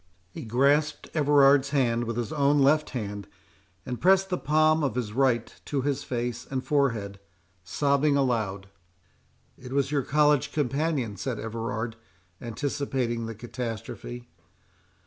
He 0.31 0.45
grasped 0.45 1.11
Everard's 1.13 1.69
hand 1.69 2.05
with 2.05 2.17
his 2.17 2.33
own 2.33 2.57
left 2.57 2.89
hand, 2.89 3.27
and 3.85 4.01
pressed 4.01 4.29
the 4.31 4.37
palm 4.39 4.83
of 4.83 4.95
his 4.95 5.13
right 5.13 5.53
to 5.65 5.83
his 5.83 6.03
face 6.03 6.43
and 6.49 6.63
forehead, 6.65 7.19
sobbing 7.63 8.17
aloud. 8.17 8.67
"It 9.59 9.73
was 9.73 9.91
your 9.91 10.01
college 10.01 10.51
companion?" 10.51 11.17
said 11.17 11.37
Everard, 11.39 11.97
anticipating 12.41 13.27
the 13.27 13.35
catastrophe. 13.35 14.27